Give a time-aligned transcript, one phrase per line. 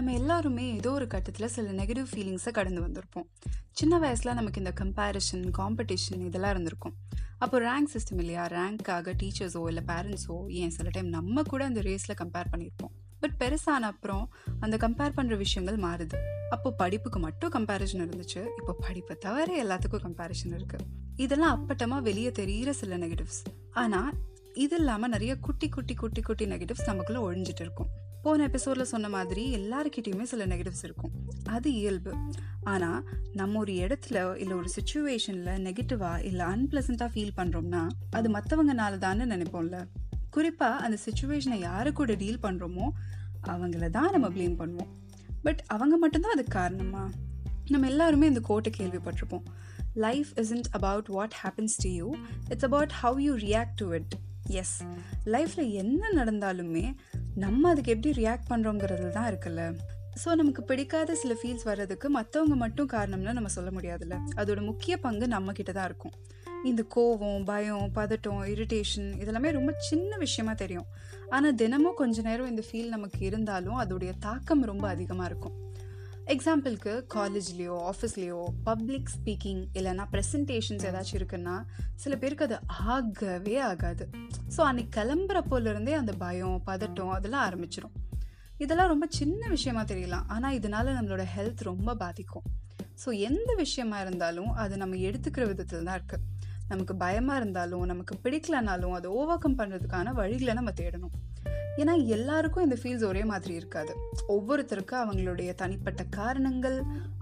[0.00, 3.26] நம்ம எல்லாருமே ஏதோ ஒரு கட்டத்தில் சில நெகட்டிவ் ஃபீலிங்ஸை கடந்து வந்திருப்போம்.
[3.78, 6.94] சின்ன வயசில் நமக்கு இந்த கம்பேரிஷன் காம்படிஷன் இதெல்லாம் இருந்திருக்கும்.
[7.44, 8.44] அப்போ ரேங்க் சிஸ்டம் இல்லையா?
[8.54, 13.90] ரேங்க்காக டீச்சர்ஸோ இல்லை பேரண்ட்ஸோ ஏன் சில டைம் நம்ம கூட அந்த ரேஸில் கம்பேர் பண்ணியிருப்போம் பட் பெருசான
[13.92, 14.24] அப்புறம்
[14.64, 16.18] அந்த கம்பேர் பண்ணுற விஷயங்கள் மாறுது.
[16.56, 18.42] அப்போ படிப்புக்கு மட்டும் கம்பேரிஷன் இருந்துச்சு.
[18.60, 20.86] இப்போ படிப்பை தவிர எல்லாத்துக்கும் கம்பேரிஷன் இருக்குது
[21.26, 23.42] இதெல்லாம் அப்பட்டமாக வெளியே தெரிகிற சில நெகட்டிவ்ஸ்
[23.82, 24.12] ஆனால்
[24.66, 27.90] இது இல்லாமல் நிறைய குட்டி குட்டி குட்டி குட்டி நெகட்டிவ்ஸ் நமக்குள்ளே ஒழிஞ்சிட்டு இருக்கும்.
[28.22, 31.10] போன எபிசோடில் சொன்ன மாதிரி எல்லாருக்கிட்டேயுமே சில நெகட்டிவ்ஸ் இருக்கும்.
[31.44, 32.14] அது இயல்பு.
[32.62, 39.24] ஆனால் நம்ம ஒரு இடத்துல இல்லை ஒரு சுச்சுவேஷனில் நெகட்டிவாக இல்லை அன்பிளசண்ட்டாக ஃபீல் பண்ணுறோம்னா அது மற்றவங்கனால தானே
[39.24, 39.86] நினைப்போம்ல.
[40.30, 42.88] குறிப்பாக அந்த சுச்சுவேஷனை யாரு கூட டீல் பண்ணுறோமோ
[43.48, 44.92] அவங்கள தான் நம்ம ப்ளேம் பண்ணுவோம்.
[45.42, 47.10] பட் அவங்க மட்டும்தான் அதுக்கு காரணமா?
[47.66, 49.42] நம்ம எல்லாருமே இந்த கோட்டை கேள்விப்பட்டிருப்போம்.
[49.94, 52.14] Life isn't about what happens to you
[52.48, 54.12] it's about how you react to it
[54.46, 54.82] S
[55.24, 56.94] லைஃப்பில் என்ன நடந்தாலுமே
[57.44, 59.62] நம்ம அதுக்கு எப்படி ரியாக்ட் பண்ணுறோங்கிறது தான் இருக்குல்ல.
[60.20, 64.16] ஸோ நமக்கு பிடிக்காத சில ஃபீல்ஸ் வர்றதுக்கு மற்றவங்க மட்டும் காரணம்னு நம்ம சொல்ல முடியாதுல்ல.
[64.40, 66.14] அதோட முக்கிய பங்கு நம்ம கிட்ட தான் இருக்கும்.
[66.70, 70.88] இந்த கோவம் பயம் பதட்டம் இரிட்டேஷன் இதெல்லாமே ரொம்ப சின்ன விஷயமா தெரியும்.
[71.28, 75.56] ஆனால் தினமும் கொஞ்ச நேரம் இந்த ஃபீல் நமக்கு இருந்தாலும் அதோடைய தாக்கம் ரொம்ப அதிகமாக இருக்கும்.
[76.26, 84.10] எக்ஸாம்பிளுக்கு காலேஜ்லேயோ ஆஃபீஸ்லேயோ பப்ளிக் ஸ்பீக்கிங் இல்லைன்னா ப்ரெசன்டேஷன்ஸ் ஏதாச்சும் இருக்குன்னா சில பேருக்கு அது ஆகவே ஆகாது.
[84.56, 87.96] ஸோ அன்னைக்கு கிளம்புறப்போலேருந்தே அந்த பயம் பதட்டம் அதெல்லாம் ஆரம்பிச்சிடும்
[88.58, 90.26] இதெல்லாம் ரொம்ப சின்ன விஷயமா தெரியலாம்.
[90.26, 92.42] ஆனால் இதனால நம்மளோட ஹெல்த் ரொம்ப பாதிக்கும்.
[93.04, 96.39] ஸோ எந்த விஷயமா இருந்தாலும் அது நம்ம எடுத்துக்கிற விதத்தில் தான் இருக்குது
[96.70, 101.14] நமக்கு பயமாக இருந்தாலும் நமக்கு பிடிக்கலனாலும் அதை ஓவர் கம் பண்ணுறதுக்கான வழிகளை நம்ம தேடணும்.
[101.76, 103.92] ஏன்னா எல்லாருக்கும் இந்த ஃபீல்ஸ் ஒரே மாதிரி இருக்காது.
[104.28, 106.78] ஒவ்வொருத்தருக்கும் அவங்களுடைய தனிப்பட்ட காரணங்கள்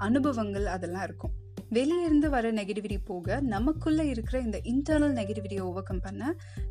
[0.07, 1.35] அனுபவங்கள் அதெல்லாம் இருக்கும்.
[1.71, 6.31] வெளியிருந்து வர நெகட்டிவிட்டி போக நமக்குள்ளே இருக்கிற இந்த இன்டர்னல் நெகட்டிவிட்டியை ஓவர் கம் பண்ண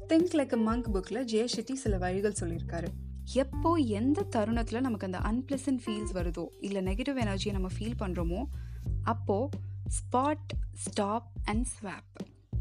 [0.09, 2.89] திங்க் லைக் அ மங்க் புக்கில் ஜெயஷெட்டி சில வழிகள் சொல்லியிருக்காரு.
[3.43, 8.41] எப்போ எந்த தருணத்தில் நமக்கு அந்த அன்பிளசன்ட் ஃபீல்ஸ் வருதோ இல்லை நெகட்டிவ் எனர்ஜியை நம்ம ஃபீல் பண்ணுறோமோ
[9.13, 9.59] அப்போது
[9.97, 10.53] ஸ்பாட்
[10.85, 12.11] ஸ்டாப் அண்ட் ஸ்வாப்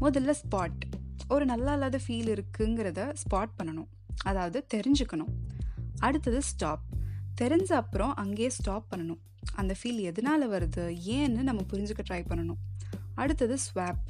[0.01, 0.83] முதல்ல ஸ்பாட்
[1.29, 3.87] ஒரு நல்லா இல்லாத ஃபீல் இருக்குங்கிறத ஸ்பாட் பண்ணணும்.
[4.23, 5.31] அதாவது தெரிஞ்சுக்கணும்.
[5.99, 6.83] அடுத்தது ஸ்டாப்
[7.41, 9.21] தெரிஞ்ச அப்புறம் அங்கேயே ஸ்டாப் பண்ணணும்.
[9.55, 10.83] அந்த ஃபீல் எதனால் வருது
[11.15, 12.59] ஏன்னு நம்ம புரிஞ்சுக்க ட்ரை பண்ணணும்.
[13.15, 14.03] அடுத்தது ஸ்வாப்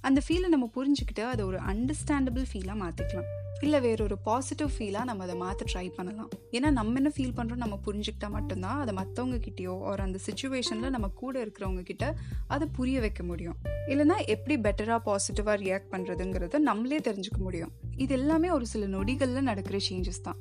[0.00, 3.30] அந்த ஃபீலை நம்ம புரிஞ்சுக்கிட்டு அதை ஒரு அண்டர்ஸ்டாண்டபிள் ஃபீலாக மாற்றிக்கலாம்
[3.60, 6.30] இல்லை வேறொரு பாசிட்டிவ் ஃபீலாக நம்ம அதை மாற்ற ட்ரை பண்ணலாம்.
[6.52, 11.08] ஏன்னா நம்ம என்ன ஃபீல் பண்ணுறோம் நம்ம புரிஞ்சுக்கிட்டா மட்டும்தான் அதை மற்றவங்க கிட்டேயோ ஒரு அந்த சுச்சுவேஷனில் நம்ம
[11.08, 12.16] கூட இருக்கிறவங்க கிட்ட
[12.46, 13.56] அதை புரிய வைக்க முடியும்.
[13.92, 17.72] இல்லைனா எப்படி பெட்டராக பாசிட்டிவாக ரியாக்ட் பண்ணுறதுங்கிறத நம்மளே தெரிஞ்சுக்க முடியும்.
[18.04, 20.38] இது எல்லாமே ஒரு சில நொடிகளில் நடக்கிற சேஞ்சஸ் தான்.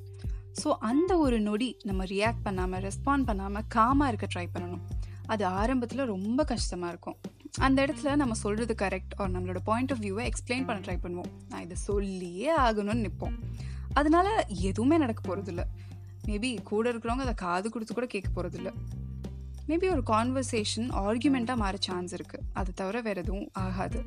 [0.61, 4.83] ஸோ அந்த ஒரு நொடி நம்ம ரியாக்ட் பண்ணாமல் ரெஸ்பாண்ட் பண்ணாமல் காமாக இருக்க ட்ரை பண்ணணும்.
[5.33, 7.17] அது ஆரம்பத்தில் ரொம்ப கஷ்டமாக இருக்கும்.
[7.65, 11.31] அந்த இடத்துல நம்ம சொல்கிறது கரெக்ட் ஆர் நம்மளோட பாயிண்ட் ஆஃப் வியூவை எக்ஸ்பிளைன் பண்ண ட்ரை பண்ணுவோம்.
[11.51, 13.37] நான் இதை சொல்லியே ஆகணும்னு நிற்போம்
[13.99, 14.27] அதனால
[14.69, 15.63] எதுவுமே நடக்க போகிறதில்ல
[16.27, 18.69] மேபி கூட இருக்கிறவங்க அதை காது கொடுத்து கூட கேட்க போகிறதில்ல
[19.69, 23.99] மேபி ஒரு கான்வர்சேஷன் ஆர்கியூமெண்ட்டாக மாற சான்ஸ் இருக்குது அது தவிர வேறு எதுவும் ஆகாது.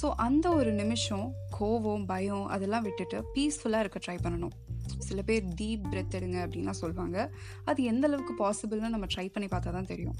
[0.00, 4.52] ஸோ அந்த ஒரு நிமிஷம் கோவம் பயம் அதெல்லாம் விட்டுட்டு பீஸ்ஃபுல்லாக இருக்க ட்ரை பண்ணணும்.
[4.98, 7.32] சில பேர் டீப் பிரெத் எடுங்க அப்படின்லாம் சொல்லுவாங்க
[7.64, 10.16] அது எந்த அளவுக்கு பாசிபிள்னு நம்ம ட்ரை பண்ணி பார்த்தா தான் தெரியும்.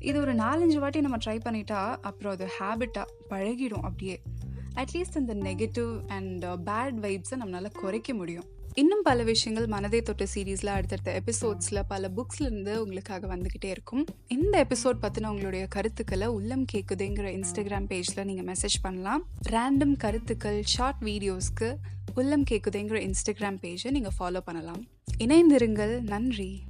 [0.00, 4.22] இது ஒரு நாலஞ்சு வாட்டி நம்ம ட்ரை பண்ணிட்டா அப்புறம் அது ஹேபிட்டாக பழகிடும் அப்படியே.
[4.74, 8.48] அட்லீஸ்ட் இந்த நெகட்டிவ் அண்ட் பேட் வைப்ஸை நம்மளால் குறைக்க முடியும்.
[8.74, 14.06] இன்னும் பல விஷயங்கள் மனதை தொட்ட சீரீஸில் அடுத்தடுத்த எபிசோட்ஸில் பல புக்ஸ்லேருந்து உங்களுக்காக வந்துக்கிட்டே இருக்கும்.
[14.28, 19.24] இந்த எபிசோட் பற்றின உங்களுடைய கருத்துக்களை உள்ளம் கேட்குதுங்கிற இன்ஸ்டாகிராம் பேஜில் நீங்கள் மெசேஜ் பண்ணலாம்.
[19.48, 21.76] ரேண்டம் கருத்துக்கள் ஷார்ட் வீடியோஸ்க்கு
[22.14, 24.86] உள்ளம் கேட்குதுங்கிற இன்ஸ்டாகிராம் பேஜை நீங்கள் ஃபாலோ பண்ணலாம்.
[25.18, 26.00] இணைந்திருங்கள்.
[26.00, 26.62] நன்றி.